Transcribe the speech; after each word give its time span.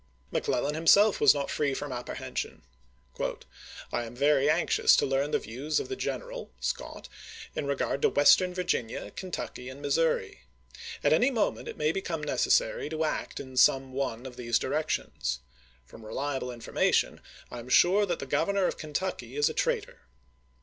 McClellan 0.31 0.73
himself 0.73 1.21
was 1.21 1.35
not 1.35 1.51
free 1.51 1.75
from 1.75 1.91
apprehen 1.91 2.35
sion. 2.35 2.63
I 3.91 4.03
am 4.03 4.15
very 4.15 4.49
anxious 4.49 4.95
to 4.95 5.05
learn 5.05 5.29
the 5.29 5.37
views 5.37 5.79
of 5.79 5.89
the 5.89 5.95
General 5.95 6.51
[Scott] 6.59 7.07
in 7.55 7.67
regard 7.67 8.01
to 8.01 8.09
Western 8.09 8.51
Virginia, 8.51 9.11
Kentucky, 9.11 9.69
and 9.69 9.79
Missouri. 9.79 10.41
At 11.03 11.13
any 11.13 11.29
moment 11.29 11.67
it 11.67 11.77
may 11.77 11.91
become 11.91 12.23
necessary 12.23 12.89
to 12.89 13.03
act 13.03 13.39
in 13.39 13.55
some 13.57 13.93
one 13.93 14.25
of 14.25 14.37
these 14.37 14.57
directions. 14.57 15.41
From 15.85 16.03
reliable 16.03 16.47
infor 16.47 16.73
mation 16.73 17.19
I 17.51 17.59
am 17.59 17.69
sure 17.69 18.07
that 18.07 18.17
the 18.17 18.25
Governor 18.25 18.65
of 18.65 18.77
Kentucky 18.79 19.35
is 19.37 19.49
a 19.49 19.53
traitor. 19.53 20.01